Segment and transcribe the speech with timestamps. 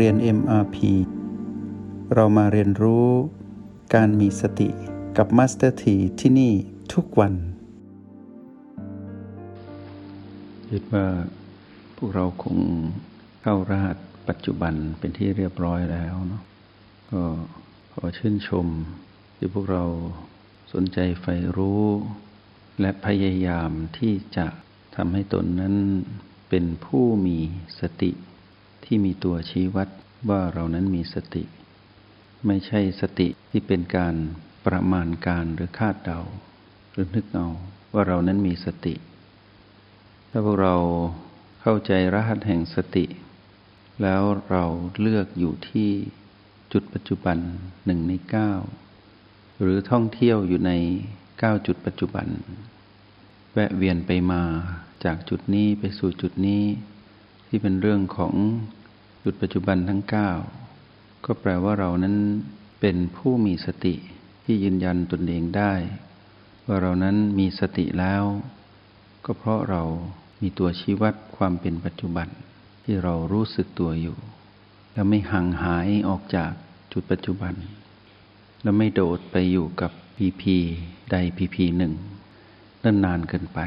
[0.00, 0.76] เรียน MRP
[2.14, 3.08] เรามาเรียนรู้
[3.94, 4.68] การมีสติ
[5.16, 6.52] กับ Master T ที่ที่นี่
[6.94, 7.34] ทุกวัน
[10.70, 11.06] คิดว่า
[11.96, 12.56] พวกเราคง
[13.42, 13.96] เข้ารหัส
[14.28, 16.42] ปัจจุบันเป็นที่เรียบร้อยแล้วเนาะ
[17.10, 17.22] ก็
[17.92, 18.66] ขอชื่นชม
[19.36, 19.84] ที่พวกเรา
[20.72, 21.84] สนใจใฝ่รู้
[22.80, 24.46] และพยายามที่จะ
[24.96, 25.74] ทำให้ตนนั้น
[26.48, 27.38] เป็นผู้มี
[27.80, 28.12] สติ
[28.84, 29.88] ที่มีตัวชี้วัด
[30.28, 31.42] ว่าเรานั้นมีสติ
[32.46, 34.14] ไม่ใช่สติที่เป็นการ
[34.66, 36.20] ประมาณการหรือคาดเดา
[36.92, 37.48] หรือนึกเอา
[37.92, 38.94] ว่าเรานั้นมีสติ
[40.30, 40.76] ถ้าพวกเรา
[41.60, 43.04] เข้าใจรหัสแห่งสติ
[44.02, 44.64] แล้วเรา
[45.00, 45.90] เลือกอยู่ที่
[46.72, 47.38] จุดปัจจุบัน
[47.86, 48.50] หนึ่งในเก้า
[49.60, 50.72] หรือท่องเที่ยวอยู่ใน
[51.38, 52.28] เก้าจุดปัจจุบัน
[53.52, 54.42] แวะเวียนไปมา
[55.04, 56.62] จากจุดนี้ไปสู่จุดนี้
[57.56, 58.34] ที่เป็นเรื่องของ
[59.24, 60.30] จุดปัจจุบันทั้งเก้า
[61.24, 62.16] ก็แปลว่าเรานั้น
[62.80, 63.94] เป็นผู้มีสติ
[64.44, 65.72] ที่ยืนยันตนเองได้
[66.66, 68.24] ว่าเรานั้นมีสติแล้ว
[69.24, 69.82] ก็เพราะเรา
[70.40, 72.28] มีตัวชี้วัดความเป็นปัจจุบัน
[72.84, 74.16] ที่เรารู้สึกตัวอยู่
[74.92, 76.52] แล้วไม่ห่างหายออกจาก
[76.92, 77.54] จุดปัจจุบัน
[78.62, 80.56] แล้วไม่โดดไปอยู่กับพีพี
[81.10, 81.92] ใดพีพีหนึ่ง
[82.84, 83.60] นั่นนานเกินไป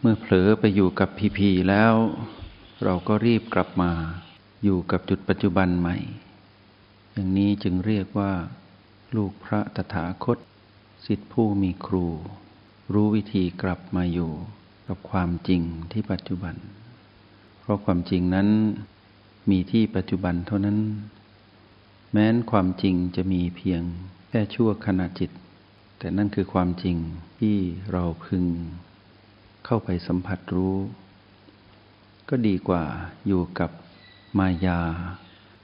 [0.00, 1.94] เมื่อเผลอไปอยู่กับพีพีแล้ว
[2.82, 3.92] เราก็รีบกลับมา
[4.64, 5.96] อยู่กับจุดปัจจุบันใหม่
[7.12, 8.32] อย่างนี้จึงเรียกว่า
[9.16, 10.38] ลูกพระตถาคต
[11.06, 12.06] สิทธิผู้มีครู
[12.92, 14.32] รู้วิธีกลับมาอยู่
[14.88, 16.54] กับความจริงที่ปัจจุบัน
[17.60, 18.48] เพราะความจริงนั้น
[19.50, 20.78] มีที่ปัจจุบันเท่านั้น
[22.12, 23.82] แม้นความจริงจะมีเพียง
[24.28, 25.30] แค่ชั่วขณะจิต
[25.98, 26.96] แต่นั่นคือความจริง
[27.38, 27.56] ที่
[27.92, 28.44] เราพึง
[29.64, 30.76] เข้าไปสัมผัสรู้
[32.28, 32.84] ก็ดีกว่า
[33.26, 33.70] อยู่กับ
[34.38, 34.80] มายา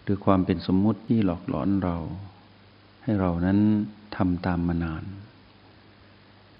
[0.02, 1.96] หรือความเป็นสมมุติที่หลอกหลอนเรา
[3.02, 3.58] ให้เรานั้น
[4.16, 5.04] ทำตามมานาน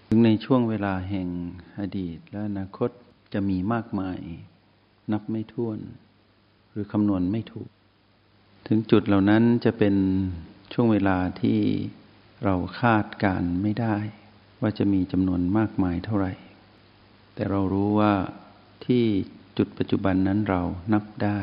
[0.09, 1.29] ถึงในช่วงเวลาแห่ง
[1.79, 2.91] อดีตและอนาคต
[3.33, 4.19] จะมีมากมาย
[5.13, 5.79] นับไม่ถ้วน
[6.71, 7.69] หรือคำนวณไม่ถูก
[8.67, 9.95] ถึงจุดเหล่านั้นจะเป็น
[10.73, 11.59] ช่วงเวลาที่
[12.45, 13.97] เราคาดการไม่ได้
[14.61, 16.33] ว่าจะมีจำนวนมากมายเท่าไหร่
[17.35, 18.13] แต่เรารู้ว่า
[18.87, 19.05] ที่
[19.57, 20.63] จุดปัจจุบันนั้นเรา
[20.93, 21.39] นับได้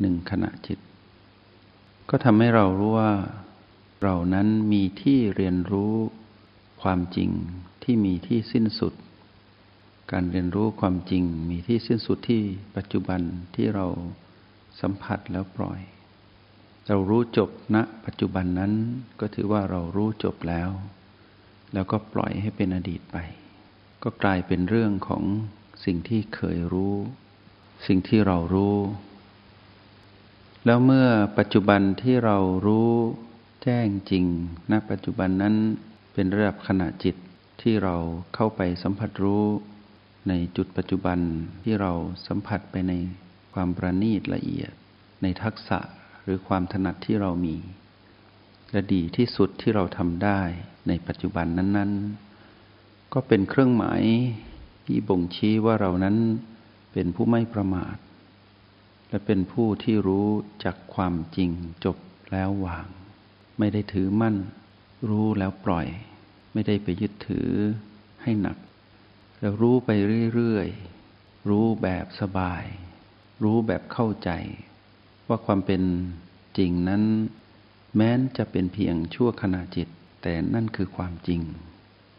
[0.00, 0.78] หนึ่งขณะจิต
[2.10, 3.12] ก็ทำให้เรารู้ว่า
[4.02, 5.94] เรานั้นมีที่เรียนรู้
[6.82, 7.30] ความจริง
[7.82, 8.94] ที่มีที่สิ้นสุด
[10.12, 12.42] การเรียนรู้ความจริงมีที่สิ้นสุดที่
[12.76, 13.20] ปัจจุบัน
[13.54, 13.86] ที่เรา
[14.80, 15.80] สัมผัสแล้วปล่อย
[16.88, 18.72] เรารู้จบณนะปัจจุบันนั้น
[19.20, 20.70] ก็ถือว่าเรารู้จบแล้ว
[21.72, 23.16] แล้วก็ปล่อยให้เป็นอดีตไป
[24.02, 25.22] ก็กลายเป็นเรื่องของ
[25.84, 26.94] สิ่งที่เคยรู้
[27.86, 28.76] สิ่งที่เรารู้
[30.64, 31.08] แล้วเมื่อ
[31.38, 32.90] ปัจจุบันที่เรารู้
[33.62, 34.24] แจ้งจริง
[34.70, 35.54] ณปัจจุบันนั้น
[36.12, 37.16] เป็นระดับขณะจิต
[37.62, 37.96] ที่เรา
[38.34, 39.44] เข้าไปสัมผัสรู้
[40.28, 41.18] ในจุดปัจจุบัน
[41.64, 41.92] ที่เรา
[42.26, 42.92] สัมผัสไปใน
[43.54, 44.72] ความประณีตละเอียด
[45.22, 45.78] ในทักษะ
[46.22, 47.56] หรือความถนัดที่เรามี
[48.72, 50.40] และดีที่สุดที่เราทำได้
[50.88, 51.92] ในปัจจุบันนั้น
[52.52, 54.02] ๆ ก็เป็นเครื่องหมาย
[54.86, 56.16] ที่บ่งชี้ว่าเรานั้น
[56.92, 57.96] เป็นผู้ไม่ประมาท
[59.10, 60.28] และเป็นผู้ที่รู้
[60.64, 61.50] จักความจริง
[61.84, 61.96] จบ
[62.32, 62.88] แล้ววาง
[63.58, 64.36] ไม่ได้ถือมั่น
[65.10, 65.86] รู้แล้วปล่อย
[66.52, 67.50] ไม่ได้ไปยึดถือ
[68.22, 68.58] ให้หนัก
[69.40, 69.90] แล้วรู้ไป
[70.34, 72.64] เรื่อยๆ รู้แบบสบาย
[73.42, 74.30] รู้แบบเข้าใจ
[75.28, 75.82] ว่าความเป็น
[76.58, 77.02] จริงนั้น
[77.96, 79.88] แม้นจะเป็นเพียงชั่วขณะจิต
[80.22, 81.40] แต่นั่นคือความจริง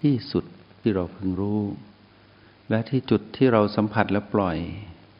[0.01, 0.45] ที่สุด
[0.79, 1.61] ที่เราพึงรู้
[2.69, 4.57] และที่จุดที่เราสัมผัสและปล่อย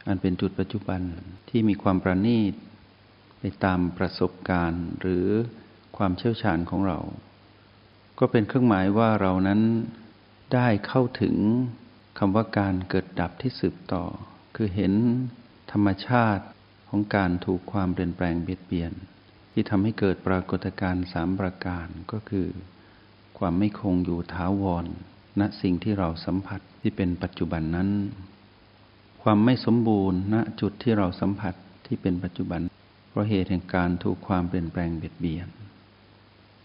[0.08, 1.02] อันเป็นจุดปัจจุบัน
[1.50, 2.54] ที่มีความประณีต
[3.40, 5.26] ไปตามประสบการณ์หรือ
[5.98, 7.00] ความเชี่ยวชาญของเรา
[8.20, 9.62] ก็เป็นเครื่องหมายว่าเรานั้น
[10.54, 11.36] ได้เข้าถึง
[12.18, 14.04] คำว่าการเกิดดับที่สืบต่อ
[14.56, 14.94] คือเห็น
[15.72, 16.46] ธรรมชาติ
[16.90, 18.94] ของการถูกความเปลี่ยนแปลงเบียดเบียน
[19.52, 22.48] ที่ทำให้เกิดปรากฏการณ์สามประการก็คือ
[23.38, 24.86] ความไม่คงอยู่ท้าวร
[25.40, 27.90] ณสิ่งที่เราสัมผัสที่เป็นปัจจุบันนั้น
[29.24, 31.54] ความไม่สมบูรณ์ณจุดที่เราสัมผัส
[31.86, 32.62] ที่เป็นปัจจุบัน
[33.10, 35.48] เพราะเหตุแห่งการถูกความเปลี่ยนแปลงเบียดเบียน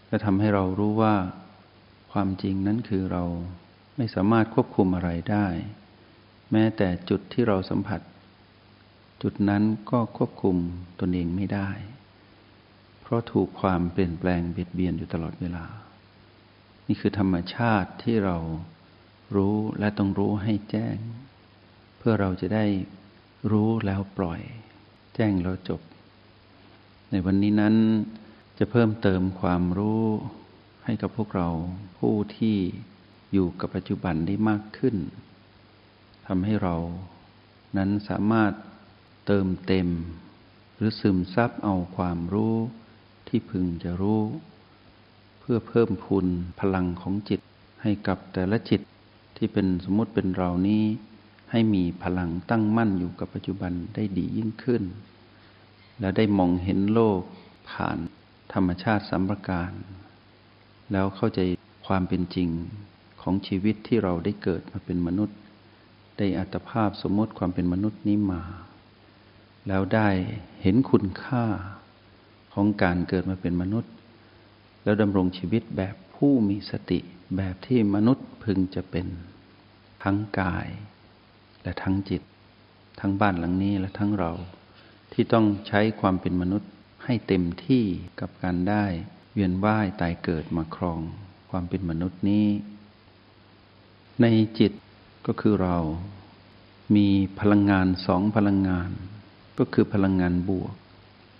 [0.07, 1.15] และทำให้เรารู้ว่า
[2.11, 3.23] ความจริงนั้นคือเรา
[3.97, 5.47] ไม่สามารถควบคุมอะไรได้
[6.51, 8.01] แม้แต่จุดที่เราสัมผัส
[9.21, 10.57] จุดนั้นก็ควบคุม
[10.99, 11.69] ตนเองไม่ได้
[13.01, 15.65] เพราะถูกความเปลี่ยนแปลงเบียดเบียนอยู่ตลอดเวลา
[16.93, 18.37] นี่คือธรรมชาติที่เรา
[19.35, 20.97] รู้และต้องรู้ให้แจ้ง
[21.97, 22.65] เพื่อเราจะได้
[23.51, 24.41] รู้แล้วปล่อย
[25.15, 25.81] แจ้งแล้วจบ
[27.11, 27.75] ในวันนี้นั้น
[28.59, 30.03] จะเพิ่มเติมความรู้
[30.85, 31.49] ให้กับพวกเรา
[31.97, 32.57] ผู้ที่
[33.33, 34.95] อยู่กับปัจจุบันได้มากขึ้น
[36.27, 36.75] ทำให้เรา
[37.77, 38.53] นั้นสามารถ
[39.27, 39.87] เติมเต็ม
[40.75, 42.55] หรือซึมซับเอาความรู้
[43.27, 44.23] ที่พึงจะรู้
[45.41, 46.25] เพื่อเพิ่มพูน
[46.59, 47.39] พลังของจิต
[47.81, 48.81] ให้กับแต่ละจิต
[49.37, 50.83] ที่เป็นสมมติเป็นเรานี้
[51.51, 54.83] ให้มีพลังตั้งมั่นอยู่กับปัจจุบันได้ดียิ่งขึ้น
[55.99, 57.21] และได้มองเห็นโลก
[57.71, 57.97] ผ่าน
[58.53, 59.71] ธรรมชาติสัมประการ
[60.91, 61.39] แล้วเข้าใจ
[61.87, 62.49] ความเป็นจริง
[63.21, 65.37] ของชีวิตที่เราได้เกิดมาเป็นมนุษย์
[66.17, 68.41] ได้อัตภาพสมมติความเป็นมนุษย์นี้มา
[69.67, 70.09] แล้วได้
[70.61, 71.45] เห็นคุณค่า
[72.53, 73.91] ของการเกิดมาเป็นมนุษย์
[74.83, 76.99] แล้วดำรงชีวิตแบบผู้มีสติ
[77.37, 79.07] แบบที่มนุษย์พึงจะเป็น
[80.03, 80.67] ทั้งกาย
[81.63, 82.21] และทั้งจิต
[82.99, 84.31] ทั้งบ้านหลังนี้และทั้งเรา
[85.13, 86.69] ที่ต้องใช้ความเป็นมนุษย์
[87.03, 87.83] ให้เต็มที่
[88.19, 88.83] กับการได้
[89.33, 91.01] เวียนว่ายตายเกิดมาครอง
[91.49, 92.47] ความเป็นมนุษย์นี้
[94.21, 94.25] ใน
[94.59, 94.71] จิต
[95.25, 95.77] ก็คือเรา
[96.95, 97.07] มี
[97.39, 98.91] พลังงานสองพลังงาน
[99.57, 100.73] ก็คือพลังงานบวก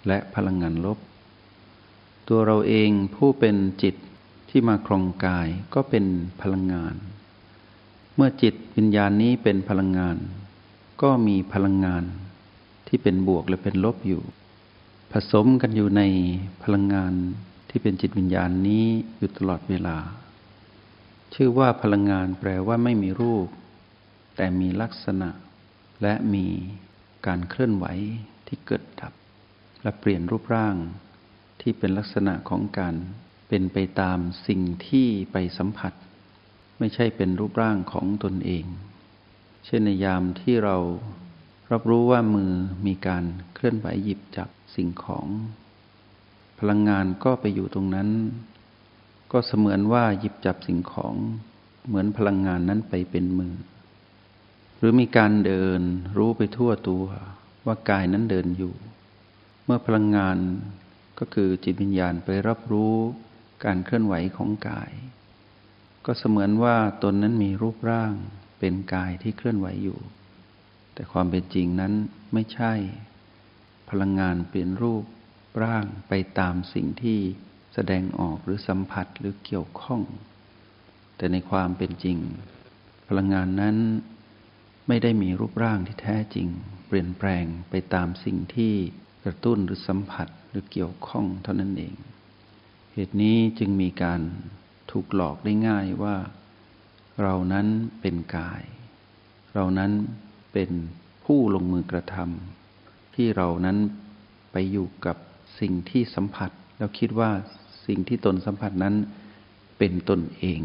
[0.08, 1.00] และพลังงานลบ
[2.28, 3.96] ตัวเราเองผู้เป็นจิต
[4.50, 6.06] ที่มาครองกายก็เป็น
[6.42, 6.96] พลังงาน
[8.16, 10.18] เมื่อจิตวิญญาณนี้เป็นพลังงาน
[11.02, 12.04] ก็มีพลังงาน
[12.88, 14.24] ที่เป็นบวกและเป็นลบอยู่
[15.12, 16.02] ผสมกันอยู่ใน
[16.64, 17.14] พลังงาน
[17.70, 18.86] ที่เป็นจิตวิญญาณนี้
[19.18, 19.98] อยู่ตลอดเวลา
[21.34, 23.48] ชื่อว่าพลังงานแปลว่าไม่มีรูป
[24.36, 25.30] แต่มีลักษณะ
[26.02, 26.46] และมี
[27.26, 27.86] การเคลื่อนไหว
[28.48, 29.14] ที่เกิดดับ
[29.84, 30.76] และเปลี่ยนรูปร่าง
[31.62, 32.96] ที่เป็นลักษณะของการ
[33.50, 35.94] เป็นไปตามสิ่งที่ไปสัมผัส
[36.80, 38.66] ไม่ใช่เป็นรูปร่างของตนเอง
[39.66, 40.78] เช่นในยามที่เรา
[41.72, 42.52] รับรู้ว่ามือ
[42.88, 43.24] มีการ
[43.54, 45.28] เคลื่อนไหวหยิบจับสิ่งของ
[46.60, 48.10] พลังงานก็ไปอยู่ตรงนั้น
[49.32, 51.16] ก็เสมือนว่าหยิบจับสิ่งของ
[51.88, 53.54] เหมือนพลังงานนั้นไปเป็นมือ
[54.78, 55.82] หรือมีการเดิน
[56.18, 57.06] รู้ไปทั่วตัว
[57.66, 58.74] ว่ากายนั้นเดินอยู่
[59.66, 60.38] เมื่อพลังงาน
[61.24, 62.96] ก็คือจิตวิญญาณไปรับรู้
[63.66, 64.92] การเคลื่อนไหวของกาย
[66.06, 68.14] ก็เสมือนว่าตนนั้นมีรูปร่าง
[68.60, 70.00] เป็นกายที่เคลื่อนไหวอยู่
[70.94, 71.94] แต่ความเป็นจริงนั้น
[72.34, 72.74] ไม่ใช่
[73.90, 75.04] พลังงานเปลี่ยนรูป
[75.64, 77.20] ร่างไปตามสิ่งที่
[77.74, 80.02] แสดงออกหรือสัมผัสหรือเกี่ยวข้อง
[81.18, 82.18] แต่ในความเป็นจริง
[83.08, 83.78] พลังงานนั้น
[84.88, 86.48] ไม่ได้มีรูปร่างที่แท้จริง
[86.88, 88.74] เปลี่ยนแปลงไปตามสิ่งที่
[89.24, 91.96] กระตุ้นหรือสัมผัส หรือเกี่ยวข้องเท่านั้นเอง
[92.94, 94.22] เหตุนี้จึงมีการ
[94.92, 96.16] ถูกหลอกได้ง่ายว่า
[97.22, 97.68] เรานั้น
[98.02, 98.64] เป็นกาย
[99.54, 99.92] เรานั้น
[100.54, 100.72] เป็น
[101.26, 103.78] ผู้ลงมือกระทำที่เรานั้น
[104.52, 105.18] ไปอยู่กับ
[105.60, 107.32] สิ่งที่สัมผัส แล้วคิดว่า
[107.88, 108.96] สิ่งที่ตนสัมผัสนั้น
[109.78, 110.62] เป็นตนเอง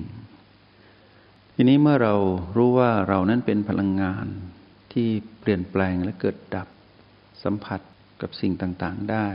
[1.54, 2.14] ทีนี้เมื่อเรา
[2.56, 4.26] รู้ว่าเรานั้นเป็นพลังงาน
[4.92, 5.08] ที่
[5.40, 6.68] เปลี่ยนแปลงและเกิดดับ
[7.44, 7.80] สัมผัส
[8.20, 9.28] กับสิ่งต่างๆได้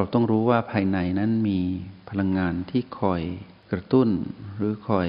[0.00, 1.60] เราต้องรู้ว่าภายในนั้นมี
[2.10, 3.22] พลังงานที่คอย
[3.72, 4.08] กระตุ้น
[4.56, 5.08] หรือคอย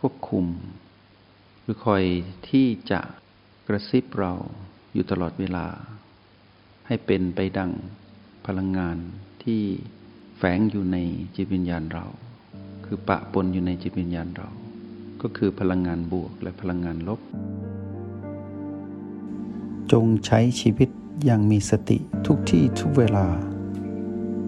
[0.00, 0.46] ควบคุม
[1.62, 2.04] หรือคอย
[2.48, 3.00] ที่จะ
[3.68, 4.32] กระซิบเรา
[4.94, 5.66] อยู่ตลอดเวลา
[6.86, 7.72] ให้เป็นไปดัง
[8.46, 8.96] พลังงาน
[9.44, 9.62] ที่
[10.36, 10.98] แฝงอยู่ใน
[11.36, 12.06] จิตวิญญาณเรา
[12.84, 14.50] คือปะปนอยู่ในจิตวิญญาณเรา
[15.22, 17.20] ก็คือพลังงานบวกและพลังงานลบ
[19.92, 20.88] จงใช้ชีวิต
[21.24, 23.26] อย่างมีสติทุกที่ทุกเวลา